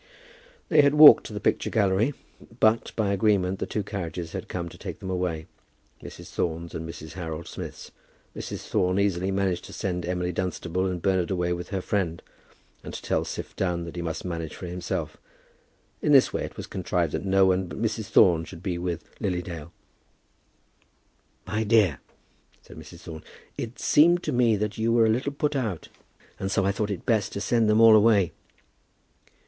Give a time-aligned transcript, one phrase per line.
[0.69, 2.15] They had walked to the picture gallery;
[2.59, 5.45] but, by agreement, two carriages had come to take them away,
[6.01, 6.31] Mrs.
[6.33, 7.11] Thorne's and Mrs.
[7.13, 7.91] Harold Smith's.
[8.35, 8.67] Mrs.
[8.67, 12.23] Thorne easily managed to send Emily Dunstable and Bernard away with her friend,
[12.83, 15.17] and to tell Siph Dunn that he must manage for himself.
[16.01, 18.05] In this way it was contrived that no one but Mrs.
[18.07, 19.71] Thorne should be with Lily Dale.
[21.45, 21.99] "My dear,"
[22.63, 23.01] said Mrs.
[23.01, 23.23] Thorne,
[23.55, 25.89] "it seemed to me that you were a little put out,
[26.39, 28.31] and so I thought it best to send them all away."